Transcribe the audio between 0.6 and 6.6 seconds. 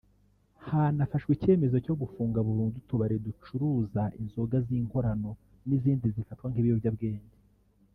Hanafashwe icyemezo cyo gufunga burundu utubari ducuruza inzoga z’inkorano n’izindi zifatwa